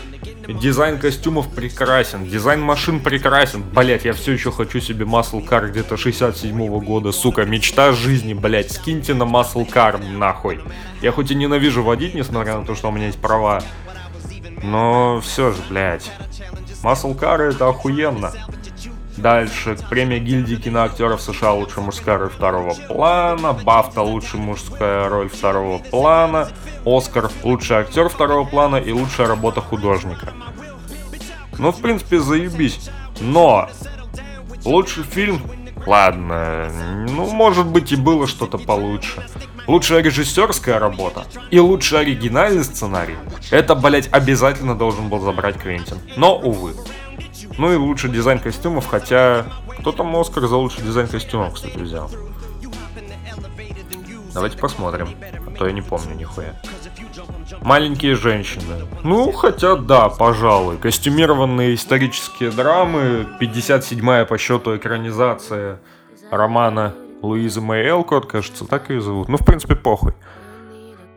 Дизайн 0.46 1.00
костюмов 1.00 1.52
прекрасен, 1.52 2.26
дизайн 2.26 2.60
машин 2.60 3.00
прекрасен. 3.00 3.64
Блять, 3.74 4.04
я 4.04 4.12
все 4.12 4.30
еще 4.30 4.52
хочу 4.52 4.78
себе 4.78 5.04
Muscle 5.04 5.44
Car 5.44 5.68
где-то 5.68 5.96
67 5.96 6.56
-го 6.56 6.80
года, 6.80 7.10
сука, 7.10 7.44
мечта 7.44 7.90
жизни, 7.90 8.34
блять, 8.34 8.70
скиньте 8.70 9.12
на 9.12 9.24
Muscle 9.24 9.68
Car 9.68 10.00
нахуй. 10.16 10.60
Я 11.00 11.10
хоть 11.10 11.32
и 11.32 11.34
ненавижу 11.34 11.82
водить, 11.82 12.14
несмотря 12.14 12.56
на 12.56 12.64
то, 12.64 12.76
что 12.76 12.88
у 12.88 12.92
меня 12.92 13.06
есть 13.06 13.18
права, 13.18 13.64
но 14.62 15.20
все 15.20 15.50
же, 15.50 15.58
блять. 15.68 16.08
Car 16.84 17.40
это 17.40 17.68
охуенно. 17.68 18.30
Дальше, 19.22 19.78
премия 19.88 20.18
гильдии 20.18 20.56
киноактеров 20.56 21.22
США 21.22 21.52
«Лучшая 21.52 21.84
мужская 21.84 22.18
роль 22.18 22.28
второго 22.28 22.74
плана», 22.74 23.52
Бафта 23.52 24.02
«Лучшая 24.02 24.40
мужская 24.40 25.08
роль 25.08 25.28
второго 25.28 25.78
плана», 25.78 26.48
Оскар 26.84 27.30
«Лучший 27.44 27.76
актер 27.76 28.08
второго 28.08 28.44
плана» 28.44 28.76
и 28.76 28.90
«Лучшая 28.90 29.28
работа 29.28 29.60
художника». 29.60 30.32
Ну, 31.56 31.70
в 31.70 31.80
принципе, 31.80 32.18
заебись. 32.18 32.90
Но 33.20 33.70
лучший 34.64 35.04
фильм, 35.04 35.40
ладно, 35.86 36.72
ну, 37.08 37.30
может 37.30 37.66
быть 37.66 37.92
и 37.92 37.96
было 37.96 38.26
что-то 38.26 38.58
получше. 38.58 39.24
Лучшая 39.68 40.02
режиссерская 40.02 40.80
работа 40.80 41.26
и 41.52 41.60
лучший 41.60 42.00
оригинальный 42.00 42.64
сценарий. 42.64 43.16
Это, 43.52 43.76
блять, 43.76 44.08
обязательно 44.10 44.74
должен 44.74 45.08
был 45.08 45.20
забрать 45.20 45.58
Квентин. 45.58 45.98
Но, 46.16 46.36
увы. 46.36 46.74
Ну 47.58 47.72
и 47.72 47.76
лучший 47.76 48.10
дизайн 48.10 48.38
костюмов, 48.38 48.86
хотя... 48.86 49.46
Кто 49.80 49.92
там 49.92 50.14
Оскар 50.14 50.46
за 50.46 50.56
лучший 50.56 50.82
дизайн 50.84 51.08
костюмов, 51.08 51.54
кстати, 51.54 51.76
взял? 51.76 52.10
Давайте 54.32 54.58
посмотрим. 54.58 55.08
А 55.46 55.50
то 55.50 55.66
я 55.66 55.72
не 55.72 55.82
помню 55.82 56.14
нихуя. 56.14 56.54
Маленькие 57.60 58.14
женщины. 58.14 58.86
Ну, 59.02 59.32
хотя 59.32 59.76
да, 59.76 60.08
пожалуй. 60.08 60.78
Костюмированные 60.78 61.74
исторические 61.74 62.50
драмы. 62.50 63.26
57-я 63.40 64.24
по 64.24 64.38
счету 64.38 64.76
экранизация 64.76 65.80
романа 66.30 66.94
Луизы 67.20 67.60
Мэй 67.60 67.88
Элкот, 67.88 68.26
кажется, 68.26 68.64
так 68.64 68.90
ее 68.90 69.00
зовут. 69.00 69.28
Ну, 69.28 69.36
в 69.36 69.44
принципе, 69.44 69.76
похуй. 69.76 70.14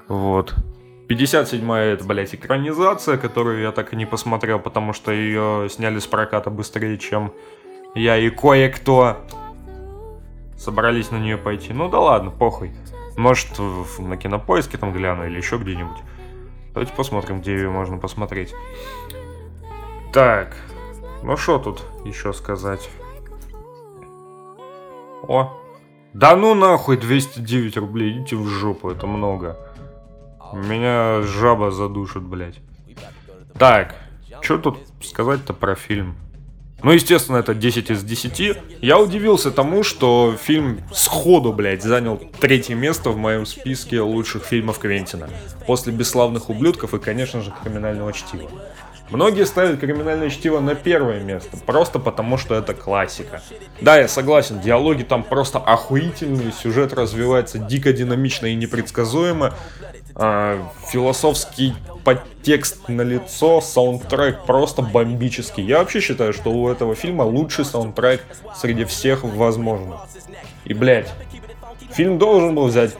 Вот. 0.08 0.54
57-я 1.08 1.94
это, 1.94 2.04
блядь, 2.04 2.34
экранизация, 2.34 3.18
которую 3.18 3.62
я 3.62 3.72
так 3.72 3.94
и 3.94 3.96
не 3.96 4.06
посмотрел, 4.06 4.60
потому 4.60 4.94
что 4.94 5.12
ее 5.12 5.68
сняли 5.70 6.00
с 6.00 6.08
проката 6.08 6.50
быстрее, 6.50 6.98
чем 6.98 7.32
я 7.94 8.18
и 8.18 8.30
кое-кто 8.30 9.18
собрались 10.58 11.12
на 11.12 11.18
нее 11.18 11.38
пойти. 11.38 11.74
Ну 11.74 11.90
да 11.90 12.00
ладно, 12.00 12.32
похуй. 12.32 12.72
Может, 13.18 13.60
на 14.00 14.18
кинопоиске 14.18 14.78
там 14.78 14.92
гляну 14.94 15.26
или 15.26 15.38
еще 15.38 15.58
где-нибудь. 15.58 15.98
Давайте 16.74 16.94
посмотрим, 16.94 17.40
где 17.40 17.54
ее 17.54 17.70
можно 17.70 17.98
посмотреть. 17.98 18.54
Так, 20.12 20.56
ну 21.24 21.38
что 21.38 21.60
тут 21.60 21.84
еще 22.04 22.34
сказать? 22.34 22.90
О, 25.28 25.54
да 26.14 26.36
ну 26.36 26.54
нахуй 26.54 26.98
209 26.98 27.78
рублей, 27.78 28.12
идите 28.12 28.36
в 28.36 28.48
жопу, 28.48 28.90
это 28.90 29.08
много. 29.08 29.58
Меня 30.56 31.22
жаба 31.22 31.70
задушит, 31.70 32.24
блядь. 32.24 32.60
Так, 33.60 33.96
что 34.42 34.58
тут 34.58 34.78
сказать-то 35.04 35.54
про 35.54 35.76
фильм? 35.76 36.16
Ну, 36.82 36.92
естественно, 36.92 37.38
это 37.38 37.54
10 37.54 37.90
из 37.90 38.04
10. 38.04 38.58
Я 38.82 39.00
удивился 39.00 39.52
тому, 39.52 39.84
что 39.84 40.36
фильм 40.42 40.80
сходу, 40.94 41.52
блядь, 41.52 41.84
занял 41.84 42.22
третье 42.40 42.76
место 42.76 43.10
в 43.10 43.18
моем 43.18 43.46
списке 43.46 44.00
лучших 44.00 44.44
фильмов 44.44 44.80
Квентина. 44.80 45.30
После 45.68 45.92
«Бесславных 45.92 46.50
ублюдков» 46.50 46.94
и, 46.94 47.00
конечно 47.00 47.42
же, 47.42 47.52
«Криминального 47.64 48.14
чтива». 48.14 48.50
Многие 49.10 49.46
ставят 49.46 49.80
криминальное 49.80 50.30
чтиво 50.32 50.60
на 50.60 50.74
первое 50.74 51.20
место, 51.20 51.58
просто 51.58 52.00
потому 52.00 52.38
что 52.38 52.56
это 52.56 52.74
классика. 52.74 53.42
Да, 53.80 54.00
я 54.00 54.08
согласен, 54.08 54.60
диалоги 54.62 55.04
там 55.04 55.24
просто 55.24 55.60
охуительные, 55.60 56.52
сюжет 56.52 56.92
развивается 56.92 57.60
дико 57.60 57.94
динамично 57.94 58.48
и 58.48 58.56
непредсказуемо, 58.56 59.54
а, 60.16 60.72
философский 60.88 61.74
подтекст 62.06 62.88
на 62.88 63.02
лицо, 63.02 63.60
саундтрек 63.60 64.46
просто 64.46 64.82
бомбический. 64.82 65.64
Я 65.64 65.80
вообще 65.80 66.00
считаю, 66.00 66.32
что 66.32 66.52
у 66.52 66.70
этого 66.70 66.96
фильма 66.96 67.24
лучший 67.24 67.66
саундтрек 67.66 68.24
среди 68.56 68.86
всех 68.86 69.24
возможных. 69.24 70.02
И, 70.64 70.74
блядь, 70.74 71.12
фильм 71.92 72.18
должен 72.18 72.56
был 72.56 72.68
взять 72.68 72.96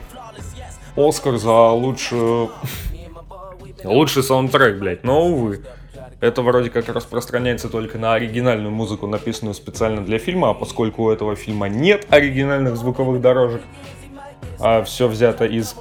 Оскар 0.96 1.36
за 1.38 1.70
лучшую... 1.70 2.50
лучший 3.84 4.22
саундтрек, 4.22 4.78
блядь, 4.78 5.04
но, 5.04 5.26
увы. 5.26 5.64
Это 6.20 6.42
вроде 6.42 6.70
как 6.70 6.88
распространяется 6.88 7.68
только 7.68 7.98
на 7.98 8.14
оригинальную 8.14 8.70
музыку, 8.70 9.06
написанную 9.06 9.54
специально 9.54 10.02
для 10.02 10.18
фильма, 10.18 10.50
а 10.50 10.54
поскольку 10.54 11.04
у 11.04 11.10
этого 11.10 11.36
фильма 11.36 11.68
нет 11.68 12.06
оригинальных 12.08 12.76
звуковых 12.76 13.20
дорожек, 13.20 13.62
а 14.58 14.82
все 14.82 15.08
взято 15.08 15.44
из 15.44 15.76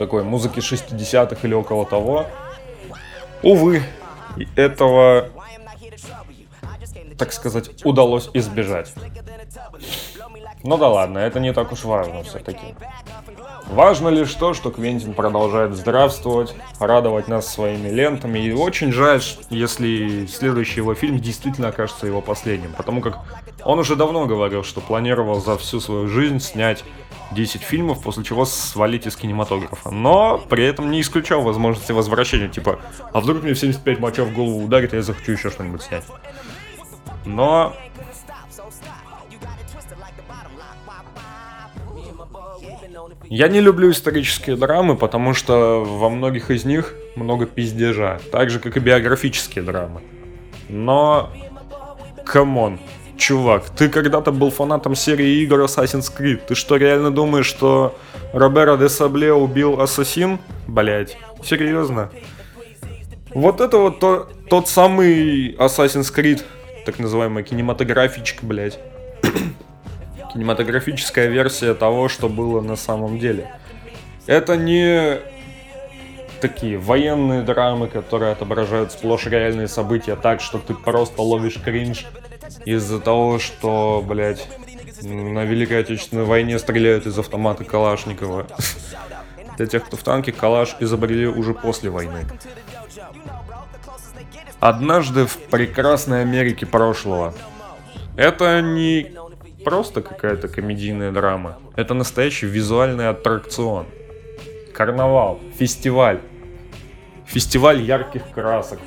такой 0.00 0.24
музыки 0.24 0.60
60-х 0.60 1.46
или 1.46 1.52
около 1.52 1.84
того, 1.84 2.26
увы, 3.42 3.82
этого, 4.56 5.28
так 7.18 7.34
сказать, 7.34 7.84
удалось 7.84 8.30
избежать. 8.32 8.94
Ну 10.64 10.78
да 10.78 10.88
ладно, 10.88 11.18
это 11.18 11.38
не 11.38 11.52
так 11.52 11.70
уж 11.72 11.84
важно 11.84 12.22
все-таки. 12.22 12.74
Важно 13.66 14.08
лишь 14.08 14.32
то, 14.34 14.54
что 14.54 14.70
Квентин 14.70 15.12
продолжает 15.12 15.74
здравствовать, 15.74 16.54
радовать 16.78 17.28
нас 17.28 17.46
своими 17.46 17.88
лентами. 17.88 18.38
И 18.38 18.52
очень 18.52 18.92
жаль, 18.92 19.22
если 19.50 20.26
следующий 20.26 20.80
его 20.80 20.94
фильм 20.94 21.18
действительно 21.18 21.68
окажется 21.68 22.06
его 22.06 22.22
последним. 22.22 22.72
Потому 22.72 23.02
как 23.02 23.18
он 23.64 23.78
уже 23.78 23.96
давно 23.96 24.26
говорил, 24.26 24.62
что 24.62 24.80
планировал 24.80 25.40
за 25.40 25.56
всю 25.58 25.80
свою 25.80 26.08
жизнь 26.08 26.40
снять 26.40 26.84
10 27.32 27.62
фильмов, 27.62 28.02
после 28.02 28.24
чего 28.24 28.44
свалить 28.44 29.06
из 29.06 29.16
кинематографа. 29.16 29.90
Но 29.90 30.38
при 30.48 30.64
этом 30.64 30.90
не 30.90 31.00
исключал 31.00 31.42
возможности 31.42 31.92
возвращения. 31.92 32.48
Типа, 32.48 32.80
а 33.12 33.20
вдруг 33.20 33.42
мне 33.42 33.54
в 33.54 33.58
75 33.58 34.00
моча 34.00 34.24
в 34.24 34.32
голову 34.32 34.64
ударит, 34.64 34.92
и 34.92 34.96
я 34.96 35.02
захочу 35.02 35.32
еще 35.32 35.50
что-нибудь 35.50 35.82
снять. 35.82 36.04
Но 37.24 37.74
Я 43.28 43.46
не 43.46 43.60
люблю 43.60 43.92
исторические 43.92 44.56
драмы, 44.56 44.96
потому 44.96 45.34
что 45.34 45.84
во 45.84 46.10
многих 46.10 46.50
из 46.50 46.64
них 46.64 46.94
много 47.14 47.46
пиздежа, 47.46 48.20
так 48.32 48.50
же, 48.50 48.58
как 48.58 48.76
и 48.76 48.80
биографические 48.80 49.62
драмы. 49.62 50.00
Но, 50.68 51.30
come 52.26 52.57
on, 52.57 52.80
чувак, 53.20 53.70
ты 53.70 53.88
когда-то 53.88 54.32
был 54.32 54.50
фанатом 54.50 54.96
серии 54.96 55.42
игр 55.42 55.60
Assassin's 55.60 56.10
Creed. 56.16 56.40
Ты 56.48 56.54
что, 56.54 56.76
реально 56.76 57.10
думаешь, 57.10 57.46
что 57.46 57.96
Робера 58.32 58.76
де 58.76 58.88
Сабле 58.88 59.32
убил 59.32 59.80
Ассасин? 59.80 60.38
Блять, 60.66 61.16
серьезно? 61.44 62.10
Вот 63.32 63.60
это 63.60 63.78
вот 63.78 64.00
то, 64.00 64.28
тот 64.48 64.68
самый 64.68 65.54
Assassin's 65.54 66.12
Creed, 66.12 66.42
так 66.84 66.98
называемая 66.98 67.44
кинематографичка, 67.44 68.44
блять 68.44 68.80
кинематографическая 70.32 71.28
версия 71.28 71.74
того, 71.74 72.08
что 72.08 72.28
было 72.28 72.60
на 72.60 72.74
самом 72.74 73.18
деле. 73.18 73.54
Это 74.26 74.56
не 74.56 75.18
такие 76.40 76.78
военные 76.78 77.42
драмы, 77.42 77.86
которые 77.86 78.32
отображают 78.32 78.92
сплошь 78.92 79.26
реальные 79.26 79.68
события 79.68 80.16
так, 80.16 80.40
что 80.40 80.58
ты 80.58 80.74
просто 80.74 81.20
ловишь 81.20 81.58
кринж 81.62 82.06
из-за 82.64 83.00
того, 83.00 83.38
что, 83.38 84.04
блядь, 84.06 84.48
на 85.02 85.44
Великой 85.44 85.80
Отечественной 85.80 86.24
войне 86.24 86.58
стреляют 86.58 87.06
из 87.06 87.18
автомата 87.18 87.64
Калашникова. 87.64 88.46
Для 89.56 89.66
тех, 89.66 89.84
кто 89.84 89.96
в 89.96 90.02
танке, 90.02 90.32
Калаш 90.32 90.76
изобрели 90.80 91.26
уже 91.26 91.54
после 91.54 91.90
войны. 91.90 92.26
Однажды 94.58 95.26
в 95.26 95.36
прекрасной 95.36 96.22
Америке 96.22 96.66
прошлого 96.66 97.34
Это 98.16 98.60
не 98.60 99.12
просто 99.64 100.02
какая-то 100.02 100.48
комедийная 100.48 101.12
драма. 101.12 101.58
Это 101.76 101.94
настоящий 101.94 102.46
визуальный 102.46 103.08
аттракцион. 103.08 103.86
Карнавал, 104.74 105.40
фестиваль. 105.58 106.20
Фестиваль 107.26 107.80
ярких 107.82 108.30
красок, 108.32 108.80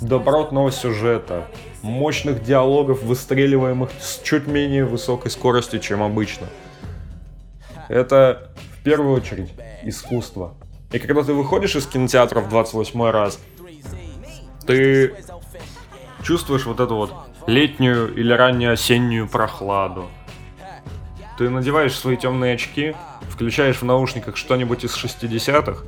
добротного 0.00 0.72
сюжета, 0.72 1.46
мощных 1.84 2.42
диалогов, 2.42 3.02
выстреливаемых 3.02 3.90
с 4.00 4.20
чуть 4.22 4.46
менее 4.46 4.84
высокой 4.84 5.30
скоростью, 5.30 5.80
чем 5.80 6.02
обычно. 6.02 6.46
Это 7.88 8.50
в 8.78 8.82
первую 8.82 9.14
очередь 9.14 9.52
искусство. 9.82 10.54
И 10.92 10.98
когда 10.98 11.22
ты 11.22 11.34
выходишь 11.34 11.76
из 11.76 11.86
кинотеатра 11.86 12.40
в 12.40 12.48
28 12.48 13.10
раз, 13.10 13.38
ты 14.66 15.14
чувствуешь 16.22 16.64
вот 16.64 16.80
эту 16.80 16.96
вот 16.96 17.12
летнюю 17.46 18.14
или 18.14 18.32
раннюю 18.32 18.72
осеннюю 18.72 19.28
прохладу. 19.28 20.06
Ты 21.36 21.50
надеваешь 21.50 21.94
свои 21.94 22.16
темные 22.16 22.54
очки, 22.54 22.94
включаешь 23.28 23.76
в 23.76 23.82
наушниках 23.82 24.36
что-нибудь 24.36 24.84
из 24.84 24.96
60-х 24.96 25.84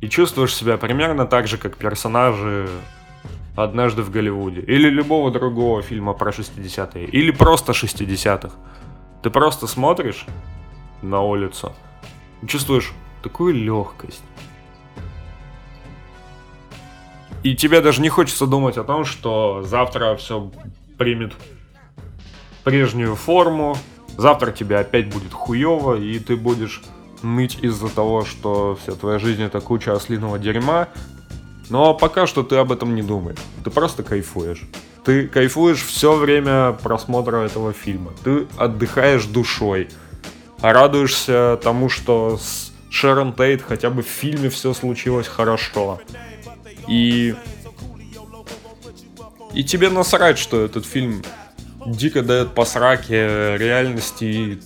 и 0.00 0.08
чувствуешь 0.08 0.54
себя 0.54 0.76
примерно 0.76 1.26
так 1.26 1.48
же, 1.48 1.58
как 1.58 1.76
персонажи 1.76 2.68
«Однажды 3.56 4.02
в 4.02 4.10
Голливуде» 4.10 4.60
или 4.60 4.88
любого 4.88 5.30
другого 5.30 5.82
фильма 5.82 6.12
про 6.12 6.30
60-е, 6.30 7.06
или 7.06 7.30
просто 7.30 7.72
60-х. 7.72 8.54
Ты 9.22 9.30
просто 9.30 9.66
смотришь 9.66 10.26
на 11.02 11.22
улицу 11.22 11.72
чувствуешь 12.46 12.92
такую 13.22 13.54
легкость. 13.54 14.22
И 17.42 17.54
тебе 17.54 17.80
даже 17.80 18.02
не 18.02 18.08
хочется 18.08 18.46
думать 18.46 18.76
о 18.76 18.84
том, 18.84 19.04
что 19.04 19.62
завтра 19.62 20.16
все 20.16 20.50
примет 20.98 21.32
прежнюю 22.64 23.14
форму, 23.14 23.76
завтра 24.16 24.50
тебе 24.50 24.78
опять 24.78 25.12
будет 25.12 25.32
хуево, 25.32 25.94
и 25.94 26.18
ты 26.18 26.36
будешь 26.36 26.82
ныть 27.22 27.58
из-за 27.62 27.88
того, 27.88 28.24
что 28.24 28.76
вся 28.82 28.92
твоя 28.92 29.18
жизнь 29.18 29.42
это 29.42 29.60
куча 29.60 29.92
ослиного 29.92 30.38
дерьма. 30.38 30.88
Но 31.68 31.94
пока 31.94 32.26
что 32.26 32.42
ты 32.42 32.56
об 32.56 32.72
этом 32.72 32.94
не 32.94 33.02
думаешь. 33.02 33.38
Ты 33.64 33.70
просто 33.70 34.02
кайфуешь. 34.02 34.62
Ты 35.04 35.28
кайфуешь 35.28 35.82
все 35.82 36.16
время 36.16 36.72
просмотра 36.72 37.38
этого 37.38 37.72
фильма. 37.72 38.12
Ты 38.24 38.46
отдыхаешь 38.56 39.24
душой. 39.24 39.88
Радуешься 40.60 41.58
тому, 41.62 41.88
что 41.88 42.38
с 42.38 42.72
Шерон 42.90 43.32
Тейт 43.32 43.62
хотя 43.62 43.90
бы 43.90 44.02
в 44.02 44.06
фильме 44.06 44.48
все 44.48 44.72
случилось 44.74 45.28
хорошо. 45.28 46.00
И... 46.88 47.34
И 49.54 49.64
тебе 49.64 49.90
насрать, 49.90 50.38
что 50.38 50.60
этот 50.64 50.84
фильм 50.84 51.22
дико 51.86 52.22
дает 52.22 52.52
по 52.52 52.64
сраке 52.64 53.56
реальности 53.56 54.24
и 54.24 54.60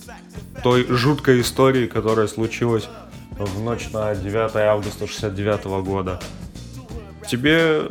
той 0.63 0.85
жуткой 0.89 1.41
истории, 1.41 1.87
которая 1.87 2.27
случилась 2.27 2.87
в 3.31 3.61
ночь 3.61 3.89
на 3.91 4.13
9 4.15 4.55
августа 4.55 5.07
69 5.07 5.65
года. 5.83 6.19
Тебе 7.31 7.87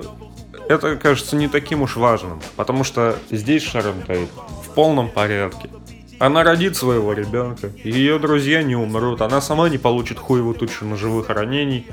это 0.69 0.97
кажется 0.97 1.35
не 1.35 1.49
таким 1.49 1.81
уж 1.81 1.97
важным, 1.97 2.43
потому 2.57 2.85
что 2.85 3.19
здесь 3.31 3.63
Шарон 3.63 4.03
Тейт 4.03 4.29
в 4.63 4.75
полном 4.75 5.09
порядке. 5.09 5.71
Она 6.19 6.45
родит 6.45 6.77
своего 6.77 7.15
ребенка, 7.15 7.73
ее 7.83 8.19
друзья 8.19 8.63
не 8.63 8.77
умрут, 8.77 9.23
она 9.23 9.41
сама 9.41 9.71
не 9.71 9.79
получит 9.79 10.19
хуеву 10.19 10.53
тучу 10.53 10.85
ножевых 10.85 11.31
ранений, 11.31 11.87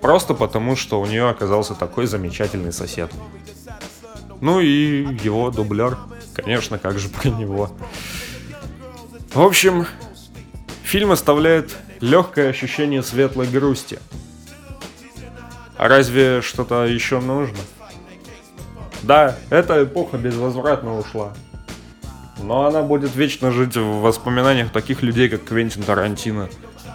просто 0.00 0.32
потому 0.32 0.76
что 0.76 0.98
у 0.98 1.04
нее 1.04 1.28
оказался 1.28 1.74
такой 1.74 2.06
замечательный 2.06 2.72
сосед. 2.72 3.12
Ну 4.40 4.60
и 4.60 5.06
его 5.22 5.50
дублер, 5.50 5.98
конечно, 6.32 6.78
как 6.78 6.98
же 6.98 7.10
про 7.10 7.28
него. 7.28 7.70
В 9.34 9.42
общем, 9.42 9.84
фильм 10.82 11.10
оставляет 11.10 11.76
легкое 12.00 12.48
ощущение 12.48 13.02
светлой 13.02 13.46
грусти. 13.46 13.98
А 15.84 15.88
разве 15.88 16.40
что-то 16.40 16.86
еще 16.86 17.20
нужно? 17.20 17.58
Да, 19.02 19.36
эта 19.50 19.84
эпоха 19.84 20.16
безвозвратно 20.16 20.96
ушла. 20.98 21.34
Но 22.42 22.64
она 22.64 22.80
будет 22.80 23.14
вечно 23.14 23.50
жить 23.50 23.76
в 23.76 24.00
воспоминаниях 24.00 24.72
таких 24.72 25.02
людей, 25.02 25.28
как 25.28 25.44
Квентин 25.44 25.82
Тарантино. 25.82 26.48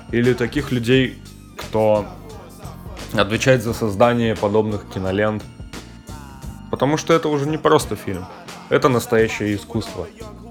Или 0.09 0.33
таких 0.33 0.71
людей, 0.71 1.21
кто 1.55 2.07
отвечает 3.13 3.61
за 3.61 3.75
создание 3.75 4.35
подобных 4.35 4.89
кинолент. 4.91 5.43
Потому 6.71 6.97
что 6.97 7.13
это 7.13 7.29
уже 7.29 7.47
не 7.47 7.59
просто 7.59 7.95
фильм. 7.95 8.25
Это 8.69 8.89
настоящее 8.89 9.55
искусство. 9.55 10.07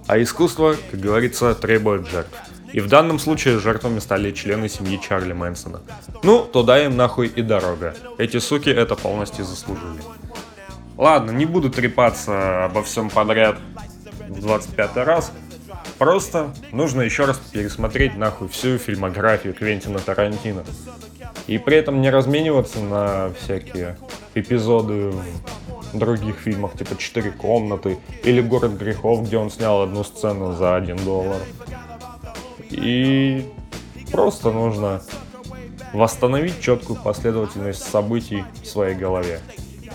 А 0.07 0.23
искусство, 0.23 0.77
как 0.93 1.01
говорится, 1.01 1.57
требует 1.57 2.07
жертв. 2.07 2.39
И 2.73 2.81
в 2.81 2.89
данном 2.89 3.19
случае 3.19 3.59
жертвами 3.59 3.99
стали 3.99 4.33
члены 4.33 4.69
семьи 4.69 5.01
Чарли 5.01 5.33
Мэнсона. 5.33 5.81
Ну, 6.23 6.45
туда 6.45 6.85
им 6.85 6.97
нахуй 6.97 7.29
и 7.29 7.43
дорога. 7.43 7.95
Эти 8.19 8.39
суки 8.39 8.69
это 8.69 8.95
полностью 8.95 9.45
заслужили. 9.45 10.01
Ладно, 10.97 11.31
не 11.31 11.47
буду 11.47 11.71
трепаться 11.71 12.65
обо 12.65 12.83
всем 12.83 13.09
подряд 13.09 13.59
в 14.29 14.41
25 14.41 14.97
раз. 14.97 15.33
Просто 15.99 16.53
нужно 16.73 17.03
еще 17.03 17.25
раз 17.25 17.39
пересмотреть 17.53 18.17
нахуй 18.17 18.49
всю 18.49 18.79
фильмографию 18.79 19.55
Квентина 19.55 19.99
Тарантино. 19.99 20.65
И 21.47 21.59
при 21.59 21.77
этом 21.77 22.01
не 22.01 22.11
размениваться 22.11 22.81
на 22.81 23.31
всякие 23.41 23.97
эпизоды 24.35 25.13
в 25.93 25.99
других 25.99 26.37
фильмах, 26.37 26.77
типа 26.77 26.97
«Четыре 26.99 27.31
комнаты» 27.31 27.99
или 28.23 28.41
«Город 28.41 28.73
грехов», 28.73 29.27
где 29.27 29.39
он 29.39 29.51
снял 29.51 29.83
одну 29.83 30.05
сцену 30.05 30.53
за 30.53 30.77
один 30.77 30.97
доллар. 30.99 31.41
И 32.71 33.51
просто 34.11 34.51
нужно 34.51 35.03
восстановить 35.93 36.61
четкую 36.61 37.01
последовательность 37.03 37.83
событий 37.83 38.45
в 38.63 38.67
своей 38.67 38.95
голове. 38.95 39.41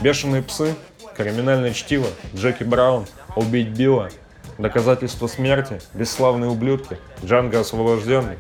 «Бешеные 0.02 0.42
псы», 0.42 0.76
«Криминальное 1.16 1.74
чтиво», 1.74 2.08
«Джеки 2.36 2.64
Браун», 2.64 3.06
«Убить 3.36 3.70
Билла», 3.70 4.10
Доказательство 4.58 5.26
смерти, 5.28 5.82
бесславные 5.94 6.50
ублюдки, 6.50 7.00
Джанго 7.26 7.60
освобожденный, 7.60 8.38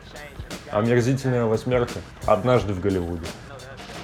омерзительная 0.71 1.45
восьмерка, 1.45 1.99
однажды 2.25 2.73
в 2.73 2.79
Голливуде. 2.79 3.25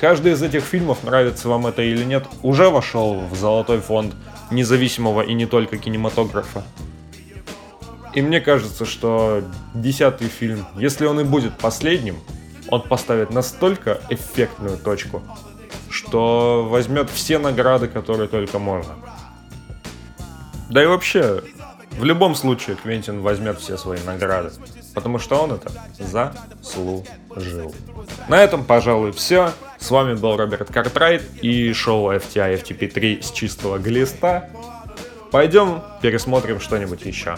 Каждый 0.02 0.32
из 0.32 0.42
этих 0.42 0.64
фильмов, 0.64 1.04
нравится 1.04 1.50
вам 1.50 1.68
это 1.68 1.82
или 1.84 2.04
нет, 2.04 2.26
уже 2.42 2.70
вошел 2.70 3.20
в 3.20 3.36
золотой 3.36 3.80
фонд 3.80 4.16
независимого 4.50 5.22
и 5.22 5.34
не 5.34 5.46
только 5.46 5.78
кинематографа. 5.78 6.64
И 8.14 8.22
мне 8.22 8.42
кажется, 8.42 8.86
что 8.86 9.44
десятый 9.74 10.28
фильм, 10.28 10.66
если 10.76 11.06
он 11.06 11.20
и 11.20 11.24
будет 11.24 11.58
последним, 11.58 12.18
он 12.70 12.82
поставит 12.82 13.32
настолько 13.32 14.02
эффектную 14.10 14.78
точку, 14.78 15.22
что 15.90 16.68
возьмет 16.70 17.10
все 17.10 17.38
награды, 17.40 17.88
которые 17.88 18.28
только 18.28 18.60
можно. 18.60 18.96
Да 20.70 20.84
и 20.84 20.86
вообще, 20.86 21.44
в 21.92 22.04
любом 22.04 22.36
случае 22.36 22.76
Квентин 22.76 23.22
возьмет 23.22 23.60
все 23.60 23.78
свои 23.78 24.00
награды, 24.06 24.52
потому 24.94 25.20
что 25.20 25.42
он 25.42 25.54
это 25.54 25.72
заслужил. 26.00 27.74
На 28.28 28.42
этом, 28.42 28.64
пожалуй, 28.64 29.12
все. 29.12 29.52
С 29.80 29.92
вами 29.92 30.14
был 30.14 30.38
Роберт 30.38 30.72
Картрайт 30.72 31.24
и 31.42 31.74
шоу 31.74 32.12
FTI 32.12 32.64
FTP3 32.64 33.22
с 33.24 33.32
чистого 33.32 33.78
глиста. 33.80 34.50
Пойдем 35.32 35.82
пересмотрим 36.02 36.60
что-нибудь 36.60 37.06
еще. 37.06 37.38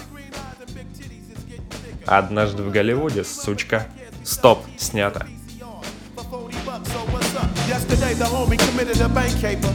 Однажды 2.11 2.61
в 2.61 2.71
Голливуде, 2.71 3.23
сучка. 3.23 3.87
Стоп, 4.25 4.65
снято. 4.77 5.25
Yesterday 7.69 8.13
the 8.15 8.25
homie 8.25 8.57
committed 8.59 8.99
a 8.99 9.07
bank 9.07 9.31
caper. 9.39 9.71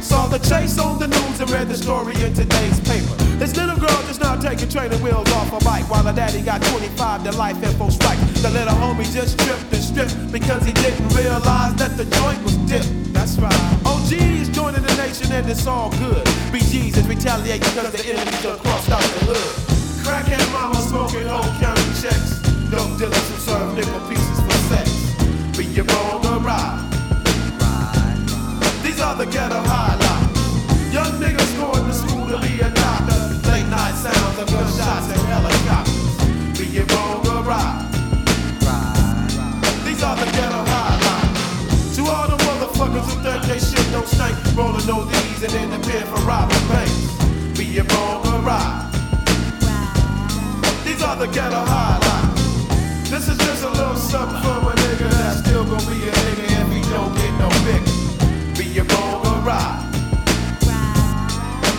Saw 0.00 0.28
the 0.28 0.38
chase 0.38 0.78
on 0.78 1.00
the 1.00 1.08
news 1.08 1.40
and 1.40 1.50
read 1.50 1.68
the 1.68 1.74
story 1.74 2.14
in 2.22 2.32
today's 2.32 2.78
paper. 2.86 3.16
This 3.40 3.56
little 3.56 3.76
girl 3.76 4.00
just 4.06 4.20
now 4.20 4.36
taking 4.36 4.68
training 4.68 5.02
wheels 5.02 5.28
off 5.32 5.50
a 5.52 5.64
bike 5.64 5.90
while 5.90 6.04
her 6.04 6.12
daddy 6.12 6.42
got 6.42 6.62
25 6.62 7.24
to 7.24 7.32
life 7.32 7.60
info 7.60 7.88
strike. 7.88 8.20
The 8.40 8.50
little 8.50 8.74
homie 8.74 9.12
just 9.12 9.36
tripped 9.40 9.72
and 9.72 9.82
stripped 9.82 10.30
because 10.30 10.64
he 10.64 10.72
didn't 10.72 11.08
realize 11.08 11.74
that 11.74 11.96
the 11.96 12.04
joint 12.04 12.40
was 12.44 12.56
dipped. 12.70 12.86
That's 13.12 13.36
right. 13.38 13.52
OG 13.84 14.12
is 14.12 14.48
joining 14.50 14.82
the 14.82 14.94
nation 14.94 15.32
and 15.32 15.50
it's 15.50 15.66
all 15.66 15.90
good. 15.98 16.24
BG's 16.54 16.98
is 16.98 17.08
retaliating 17.08 17.66
because 17.74 17.90
the 17.90 18.06
enemy 18.14 18.30
just 18.40 18.62
crossed 18.62 18.90
out 18.90 19.02
the 19.02 19.34
hood. 19.34 19.79
Crackhead 20.10 20.52
mama 20.52 20.74
smoking 20.74 21.28
old 21.28 21.54
county 21.62 21.86
checks. 22.02 22.42
Dope 22.66 22.98
dealers 22.98 23.26
who 23.30 23.36
serve 23.46 23.76
nickel 23.76 24.00
pieces 24.10 24.40
for 24.42 24.58
sex. 24.66 24.90
Be 25.56 25.66
you 25.66 25.84
wrong 25.84 26.26
or 26.26 26.40
right. 26.42 26.82
These 28.82 29.00
are 29.00 29.14
the 29.14 29.26
ghetto 29.26 29.62
highlights. 29.62 30.34
Young 30.92 31.14
niggas 31.22 31.52
going 31.54 31.86
to 31.86 31.94
school 31.94 32.26
to 32.26 32.38
be 32.42 32.58
a 32.58 32.70
doctor. 32.74 33.20
Late 33.54 33.68
night 33.70 33.94
sounds 33.94 34.36
of 34.42 34.50
gunshots 34.50 35.14
and 35.14 35.22
helicopters. 35.30 36.58
Be 36.58 36.66
it 36.78 36.90
wrong 36.90 37.22
or 37.30 37.44
right. 37.46 37.78
These 39.86 40.02
are 40.02 40.16
the 40.16 40.26
ghetto 40.26 40.62
highlights. 40.74 41.94
To 41.94 42.02
all 42.10 42.26
the 42.26 42.38
motherfuckers 42.50 43.06
who 43.06 43.22
think 43.22 43.42
they 43.46 43.60
shit 43.62 43.86
don't 43.92 44.08
stink, 44.08 44.34
rolling 44.58 45.06
these 45.06 45.42
and 45.44 45.52
then 45.54 45.70
appear 45.78 46.02
for 46.10 46.18
robbing 46.26 46.59
the 51.18 51.26
ghetto 51.26 51.56
highlight. 51.56 52.36
This 53.10 53.28
is 53.28 53.36
just 53.38 53.64
a 53.64 53.70
little 53.70 53.96
something 53.96 54.40
for 54.42 54.70
a 54.70 54.74
nigga 54.74 55.10
that's 55.10 55.40
still 55.40 55.64
gonna 55.64 55.90
be 55.90 56.08
a 56.08 56.12
nigga 56.12 56.44
if 56.60 56.68
he 56.72 56.80
don't 56.90 57.14
get 57.16 57.32
no 57.38 57.48
bigger. 57.66 58.58
Be 58.58 58.64
your 58.74 58.84
or 58.84 59.40
right. 59.42 59.80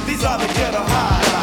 These 0.05 0.23
are 0.25 0.37
the 0.37 0.47
ghetto 0.53 0.83
highlights. 0.83 1.40